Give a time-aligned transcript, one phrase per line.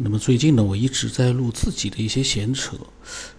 [0.00, 2.76] 那么最近呢，我一直在录自己的一些闲扯，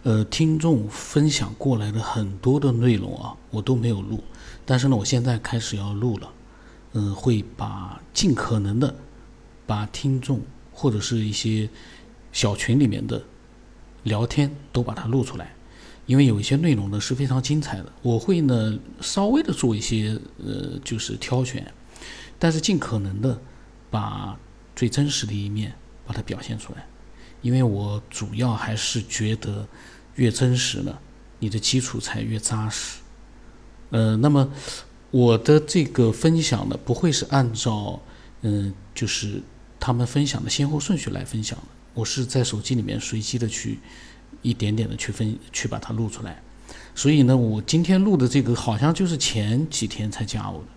[0.04, 4.22] 呃，听众分享过来的很多的内容啊，我都没有录，
[4.66, 6.30] 但是呢，我现在开始要录了，
[6.94, 8.94] 嗯，会把尽可能的
[9.66, 10.42] 把听众
[10.74, 11.70] 或者是一些
[12.34, 13.24] 小群里面的
[14.04, 15.56] 聊天都把它录出来，
[16.08, 21.72] 因为有一些内容呢是非常精彩的，我会呢稍微的做一些呃就是挑选，
[22.38, 23.40] 但是尽可能的
[23.90, 24.38] 把
[24.76, 25.74] 最真实的一面。
[26.10, 26.84] 把它表现出来，
[27.44, 29.68] 因为我主要还是觉得
[30.16, 30.98] 越真实呢，
[31.38, 32.98] 你的基础才越扎实。
[33.92, 34.52] 呃，那么
[35.12, 38.02] 我的这个分享呢，不会是按照
[38.42, 39.40] 嗯，就是
[39.80, 43.78] 他们分享的先后顺序来分享的，我是在手机里面随机的去
[44.42, 46.42] 一点点的去分去把它录出来。
[46.96, 50.68] 所以呢，我今天录的这个好像就是前几天才加我的，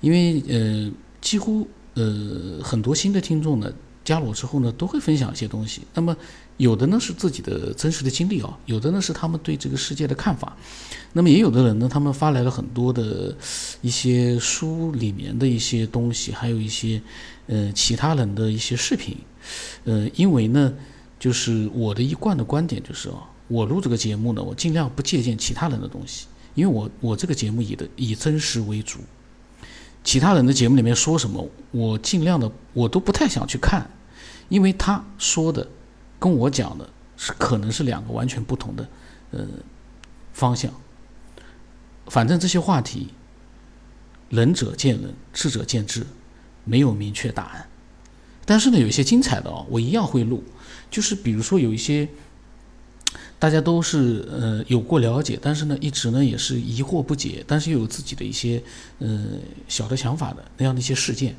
[0.00, 3.72] 因为呃，几乎呃很多新的听众呢。
[4.04, 5.82] 加了我之后呢，都会分享一些东西。
[5.94, 6.16] 那么，
[6.56, 10.56] 有的呢是自己的真实的经历啊，有的呢是他们对这个世界的看法。
[11.12, 13.34] 那么，也有的人呢，他们发来了很多的
[13.82, 17.00] 一些书里面的一些东西，还有一些
[17.46, 19.16] 呃其他人的一些视频。
[19.84, 20.72] 呃，因为呢，
[21.18, 28.98] 就是我的一贯的观点就是啊，我录这个节目呢，我尽量不借鉴其他人的东西，因为我我这个节目以的以真实为主。
[30.02, 33.90] 其他人的节目里面说什么，我尽量的我都不太想去看。
[34.50, 35.66] 因为他说的，
[36.18, 38.86] 跟我讲的是可能是两个完全不同的，
[39.30, 39.46] 呃，
[40.34, 40.70] 方向。
[42.08, 43.08] 反正这些话题，
[44.28, 46.04] 仁者见仁，智者见智，
[46.64, 47.68] 没有明确答案。
[48.44, 50.42] 但是呢，有一些精彩的哦，我一样会录。
[50.90, 52.08] 就是比如说有一些
[53.38, 58.60] 大家都是呃有过了解，但是呢一直呢也是疑惑不解，但是又有自己的一些
[58.98, 59.26] 呃
[59.68, 61.36] 小的想法的那样的一些事件。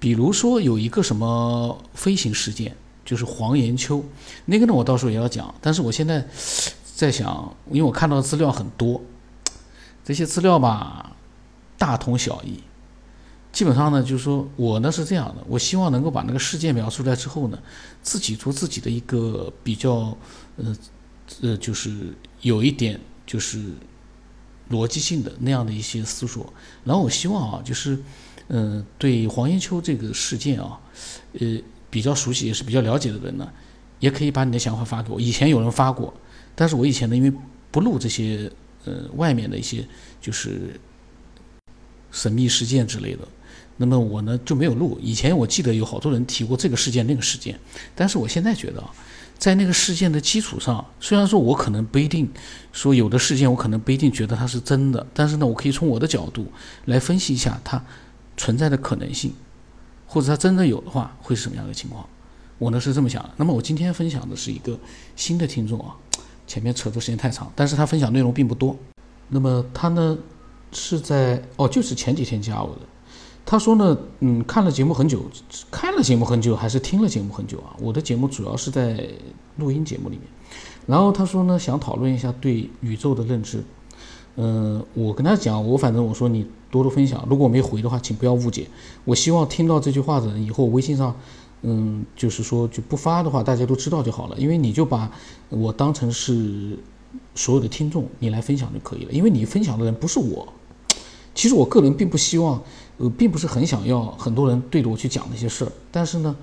[0.00, 4.04] 比如说有一个什么飞行事件，就是黄延秋，
[4.44, 5.52] 那个呢我到时候也要讲。
[5.60, 6.24] 但是我现在
[6.94, 9.02] 在想，因为我看到资料很多，
[10.04, 11.16] 这些资料吧
[11.76, 12.60] 大同小异，
[13.50, 17.58] 基本上呢就是说我呢是这样的，我希望能够把那个事件描述出来之后呢，
[18.00, 20.16] 自己做自己的一个比较，
[20.56, 20.76] 呃
[21.42, 23.72] 呃就是有一点就是
[24.70, 26.52] 逻辑性的那样的一些思索，
[26.84, 28.00] 然后我希望啊就是。
[28.48, 30.80] 嗯，对黄延秋这个事件啊，
[31.38, 31.60] 呃，
[31.90, 33.46] 比较熟悉也是比较了解的人呢，
[34.00, 35.20] 也可以把你的想法发给我。
[35.20, 36.14] 以前有人发过，
[36.54, 37.32] 但是我以前呢，因为
[37.70, 38.50] 不录这些
[38.86, 39.86] 呃外面的一些
[40.20, 40.80] 就是
[42.10, 43.28] 神秘事件之类的，
[43.76, 44.98] 那么我呢就没有录。
[45.02, 47.60] 以前我记得有好多人提过这个事件那个事件，
[47.94, 48.90] 但是我现在觉得啊，
[49.36, 52.26] 在那个事件的基础上，虽然说我可能不一定
[52.72, 56.50] 说有的事件我可能不一定觉得它是真的，但是呢，我可以从我的角度
[56.86, 57.84] 来分析一下它。
[58.38, 59.34] 存在的可能性，
[60.06, 62.06] 或者它真的有的话，会是什么样的情况？
[62.58, 63.30] 我呢是这么想的。
[63.36, 64.78] 那么我今天分享的是一个
[65.14, 65.94] 新的听众啊，
[66.46, 68.74] 前面扯的时间太长，但是他分享内容并不多。
[69.28, 70.16] 那么他呢
[70.72, 72.80] 是在哦，就是前几天加我的。
[73.44, 75.22] 他说呢，嗯，看了节目很久，
[75.70, 77.76] 看了节目很久，还是听了节目很久啊？
[77.78, 79.08] 我的节目主要是在
[79.56, 80.24] 录音节目里面。
[80.86, 83.62] 然后他说呢，想讨论一下对宇宙的认知。
[84.40, 88.68] 嗯，我跟他讲，我反正我说你多多分享，如果我没回的话，请不要误解。
[89.04, 91.12] 我希望听到这句话的人以后微信上，
[91.62, 94.36] 嗯，就是说就不发的话，大家都知道就好了。
[94.38, 95.10] 因为你就把
[95.48, 96.78] 我当成是
[97.34, 99.10] 所有的听众，你来分享就可以了。
[99.10, 100.46] 因为你分享的人不是我，
[101.34, 102.62] 其实我个人并不希望，
[102.98, 105.72] 呃，并不是很想要很多人对着我去讲那些事儿。
[105.90, 106.36] 但是呢，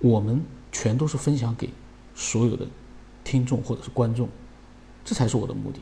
[0.00, 1.68] 我们全都是分享给
[2.14, 2.66] 所有的
[3.22, 4.26] 听众或者是观众，
[5.04, 5.78] 这才是我的目的。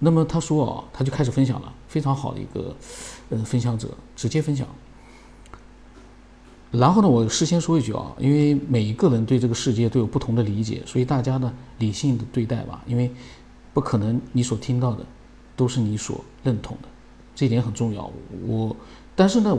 [0.00, 2.76] 那么他说啊，他就开始分享了，非常好的一个，
[3.30, 4.66] 呃，分享者直接分享。
[6.70, 13.10] 然后呢，我事先说一句啊，因为每一个人对这个世界都有不同的理解，所以大家呢理性的对待吧，因为
[13.72, 15.04] 不可能你所听到的
[15.56, 16.88] 都是你所认同的，
[17.34, 18.10] 这一点很重要。
[18.46, 18.76] 我，
[19.16, 19.56] 但是呢，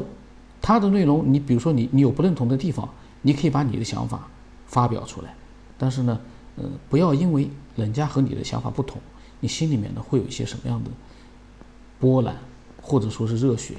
[0.61, 2.87] 他的内容，你比如说你你有不认同的地方，
[3.23, 4.27] 你可以把你的想法
[4.67, 5.35] 发表出来，
[5.77, 6.21] 但是呢，
[6.57, 9.01] 呃，不要因为人家和你的想法不同。
[9.39, 10.89] 你心里面呢会有一些什么样的
[11.99, 12.35] 波澜，
[12.81, 13.75] 或者说是热血？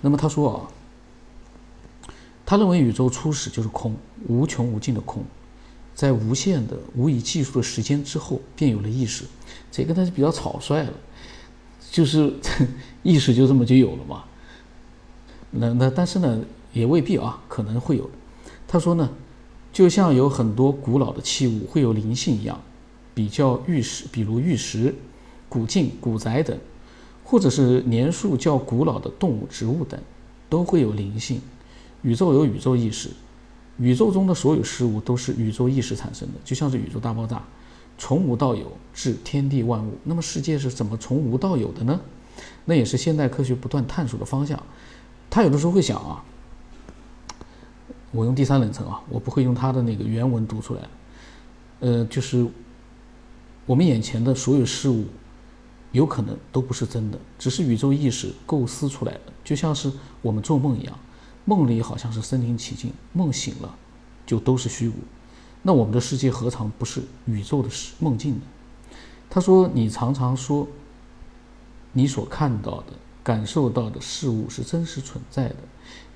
[0.00, 0.56] 那么他说啊，
[2.44, 3.96] 他认为宇宙初始就是空，
[4.28, 5.24] 无穷无尽的空，
[5.94, 9.24] 在无限的无以计数的时间之后便有了意识。
[9.70, 10.92] 这个他是比较草率了，
[11.90, 12.32] 就是
[13.02, 14.24] 意识就这么就有了嘛。
[15.50, 16.40] 那那但是呢
[16.72, 18.08] 也未必啊，可能会有。
[18.68, 19.10] 他说呢，
[19.72, 22.60] 就像有很多古老的器物会有灵性一样。
[23.16, 24.94] 比较玉石，比如玉石、
[25.48, 26.54] 古镜、古宅等，
[27.24, 29.98] 或者是年数较古老的动物、植物等，
[30.50, 31.40] 都会有灵性。
[32.02, 33.08] 宇宙有宇宙意识，
[33.78, 37.42] 宇宙中的所有事物都是宇宙意识产生的，就像是宇宙大爆炸，
[37.96, 39.94] 从无到有，至天地万物。
[40.04, 41.98] 那么世界是怎么从无到有的呢？
[42.66, 44.62] 那也是现代科学不断探索的方向。
[45.30, 46.22] 他有的时候会想啊，
[48.10, 50.82] 我用第三人称啊，我不会用他的那个原文读出来。
[51.80, 52.46] 呃，就是
[53.66, 55.04] 我们眼前的所有事物，
[55.90, 59.92] 有可能都不是真的，只是宇宙意识构思出来的，就像是
[60.22, 60.98] 我们做梦一样。
[61.44, 63.76] 梦里好像是身临其境，梦醒了
[64.24, 64.94] 就都是虚无。
[65.62, 67.68] 那我们的世界何尝不是宇宙的
[67.98, 68.40] 梦境呢？
[69.28, 70.68] 他说：“你常常说，
[71.92, 72.92] 你所看到的、
[73.24, 75.56] 感受到的事物是真实存在的。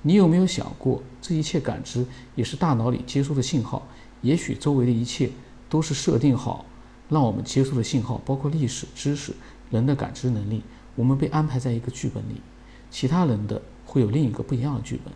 [0.01, 2.05] 你有没有想过，这一切感知
[2.35, 3.85] 也是大脑里接收的信号？
[4.21, 5.29] 也许周围的一切
[5.69, 6.65] 都是设定好
[7.11, 9.33] 让我们接触的信号，包括历史、知识、
[9.69, 10.63] 人的感知能力。
[10.95, 12.41] 我们被安排在一个剧本里，
[12.89, 15.11] 其他人的。”会有另一个不一样的剧本，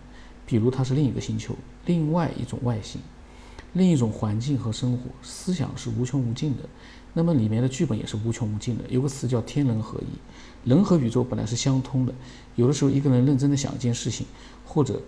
[0.45, 1.55] 比如它是另一个星球，
[1.85, 2.99] 另外一种外形，
[3.71, 5.03] 另一种环境和生活。
[5.21, 6.63] 思想是无穷无尽的，
[7.13, 8.83] 那么里面的剧本也是无穷无尽的。
[8.89, 12.13] 有个词叫天人合一，人和宇宙本来是相通的。
[12.55, 14.27] 有的时候一个人认真的想一件事情，
[14.65, 15.01] 或者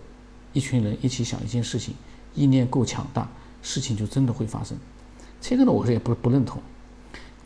[0.54, 1.94] 一群人一起想一件事情，
[2.34, 3.30] 意念够强大，
[3.60, 4.78] 事情就真的会发生。
[5.42, 6.62] 这个呢，我是也不不认同。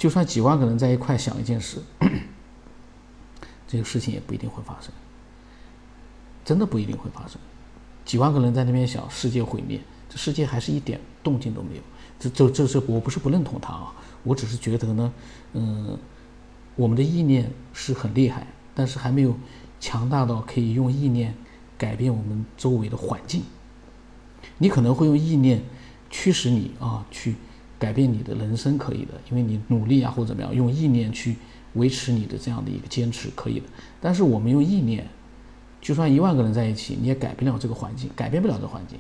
[0.03, 1.79] 就算几万个人在一块想一件事，
[3.69, 4.91] 这个事情也不一定会发生。
[6.45, 7.41] 真的不一定会发生，
[8.05, 11.83] 几万个人在那边想世界毁灭，这世界还是一点动静都没有。
[12.19, 13.95] 这这这是我不是不认同他啊，
[14.25, 15.13] 我只是觉得呢，
[15.53, 15.97] 嗯，
[16.75, 18.45] 我们的意念是很厉害，
[18.75, 19.37] 但是还没有
[19.79, 21.33] 强大到可以用意念
[21.79, 23.45] 改变我们周围的环境。
[24.59, 25.63] 你可能会用意念
[26.11, 27.37] 驱使你啊去
[27.82, 31.37] 改变你的人生，可以的，因为你努力啊或者怎么样，用意念去
[31.75, 33.67] 维持你的这样的一个坚持，可以的。
[34.00, 35.05] 但是我们用意念。
[35.81, 38.96] 就算一万个人在一起，你也改变不了这个环境，改变不了这环境。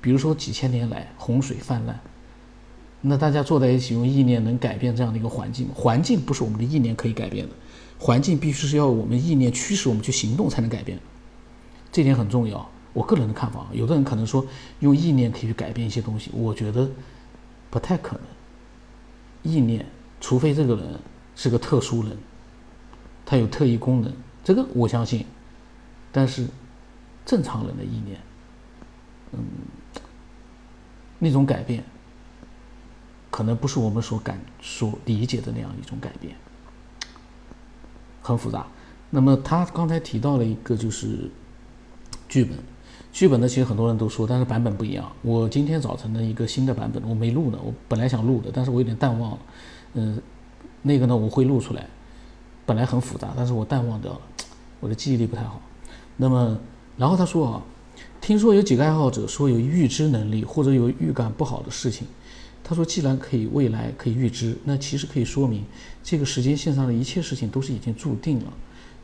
[0.00, 2.00] 比如说几千年来洪水泛滥，
[3.00, 5.74] 那大家坐在一起用意念能改变这样的一个环境吗？
[5.76, 7.52] 环境不是我们的意念可以改变的，
[7.96, 10.98] 环境必须是要我们意念驱使我们去行动才能改变。
[11.92, 12.68] 这点很重要。
[12.92, 14.44] 我个人的看法，有的人可能说
[14.80, 16.90] 用意念可以去改变一些东西，我觉得
[17.76, 18.24] 不太可能。
[19.42, 19.84] 意念，
[20.18, 20.98] 除非这个人
[21.34, 22.16] 是个特殊人，
[23.26, 24.10] 他有特异功能，
[24.42, 25.26] 这个我相信。
[26.10, 26.48] 但是，
[27.26, 28.18] 正常人的意念，
[29.32, 29.44] 嗯，
[31.18, 31.84] 那种改变，
[33.30, 36.34] 可能不是我们所感所理解的那样一种改变，
[38.22, 38.66] 很复杂。
[39.10, 41.30] 那么他刚才提到了一个就是
[42.26, 42.56] 剧本，
[43.12, 45.10] 剧本呢，其实很多人都说，但是版本不一样。
[45.22, 49.38] 我今天早晨的一个新的版本，我没录呢，我本来想录的，但是我有点淡忘了。
[49.94, 50.20] 嗯，
[50.82, 51.86] 那个呢，我会录出来，
[52.66, 54.20] 本来很复杂，但是我淡忘掉了，
[54.80, 55.60] 我的记忆力不太好。
[56.16, 56.58] 那么，
[56.96, 57.62] 然后他说啊，
[58.20, 62.06] 听说有几个爱好者说有预知能力或者有预感不好的事情。
[62.62, 65.64] 他说，既然可以未来可以预知，那其实可以说明
[66.02, 68.52] 这个时间线上的一切事情都是已经注定了，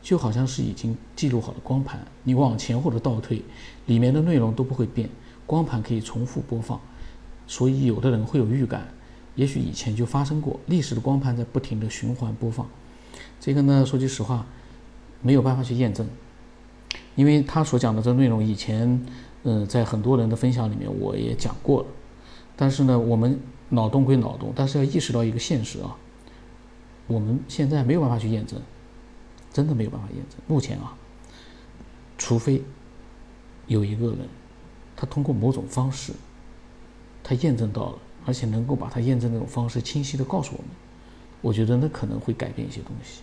[0.03, 3.41] 就好像是已经记录好的光盘，你往前或者倒退，
[3.85, 5.09] 里面的内容都不会变，
[5.47, 6.79] 光盘可以重复播放。
[7.47, 8.87] 所以有的人会有预感，
[9.35, 12.67] 也许以前就发生过，历史的光盘在不停的循环播放。
[13.39, 14.45] 这个呢，说句实话，
[15.21, 16.05] 没有办法去验证。
[17.15, 19.05] 因为他所讲的这个内容，以前，
[19.43, 21.87] 嗯，在很多人的分享里面我也讲过了，
[22.55, 23.39] 但是呢，我们
[23.69, 25.95] 脑洞归脑洞，但是要意识到一个现实啊，
[27.07, 28.59] 我们现在没有办法去验证，
[29.53, 30.37] 真的没有办法验证。
[30.47, 30.93] 目前啊，
[32.17, 32.61] 除非
[33.67, 34.27] 有一个人，
[34.97, 36.11] 他通过某种方式，
[37.23, 40.67] 他验证到了，而且能够把他验证那种方式清晰的告诉我们，
[41.41, 43.21] 我觉得那可能会改变一些东西。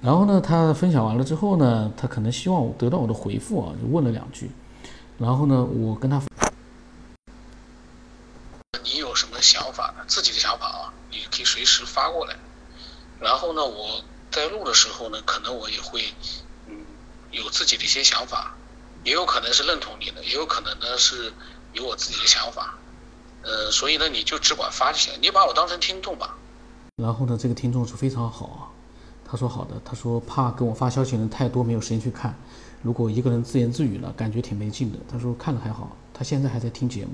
[0.00, 4.50] 然后呢，他分享完了之后呢，他可能希望我得到我的回复啊，就问了两句。
[5.18, 6.22] 然后呢，我跟他，
[8.84, 10.04] 你有什么想法呢？
[10.06, 12.36] 自己的想法啊，你可以随时发过来。
[13.18, 16.04] 然后呢，我在录的时候呢，可能我也会，
[16.66, 16.74] 嗯，
[17.30, 18.54] 有自己的一些想法，
[19.04, 21.32] 也有可能是认同你的，也有可能呢是
[21.72, 22.78] 有我自己的想法。
[23.42, 26.36] 呃，所以呢，你就只管发就行，你把我当成听众吧。
[26.96, 28.60] 然后呢，这个听众是非常好啊。
[29.24, 32.34] 他说好的，他说怕跟我发消息的人太多，没有时间去看。
[32.82, 34.98] 如果一个人自言自语了，感觉挺没劲的。
[35.10, 37.12] 他说看了还好，他现在还在听节目，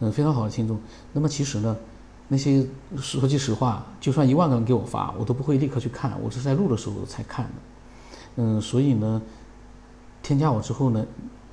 [0.00, 0.80] 嗯，非常好的听众。
[1.12, 1.76] 那么其实呢，
[2.28, 2.66] 那些
[2.96, 7.52] 说句实话，就算一万个人给我发，我都不会立刻去看，我是在录的时候才看的。
[8.36, 9.22] 嗯，所以呢，
[10.22, 11.06] 添加我之后呢，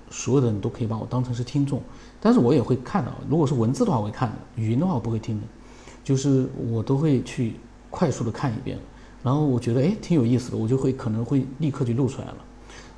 [0.09, 1.81] 所有的人都可以把我当成是听众，
[2.19, 3.13] 但是我也会看的。
[3.29, 5.47] 如果是文字的话，我会看的；语音的话，我不会听的。
[6.03, 7.55] 就是我都会去
[7.89, 8.77] 快速的看一遍。
[9.23, 12.37] 然后我觉得哎挺有意思的，我就会可能会立刻就录出来了。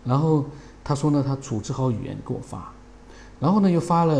[0.03, 0.45] 然后
[0.83, 2.73] 他说呢，他组织好语言给我发。
[3.39, 4.15] 然然后呢又发了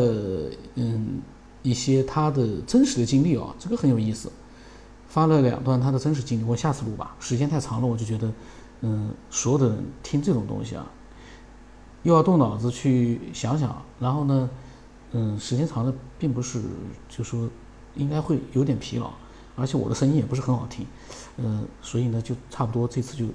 [0.76, 1.20] 嗯
[1.66, 4.32] 一些他的真实的经历啊，这个很有意思，
[5.08, 8.32] 发了两段他的真实经历，我下次录吧，时间太长了，我就觉得
[8.82, 10.86] 嗯所有的人听这种东西啊，
[12.04, 14.48] 又要动脑子去想想，然后呢
[15.14, 16.62] 嗯时间长了并不是
[17.10, 17.50] 就说
[17.96, 19.12] 应该会有点疲劳，
[19.56, 20.86] 而且我的声音也不是很好听，
[21.38, 23.26] 嗯所以呢就差不多这次就